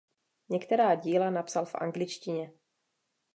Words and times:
Některá 0.49 0.95
díla 0.95 1.29
napsal 1.29 1.65
v 1.65 1.75
angličtině. 1.75 2.53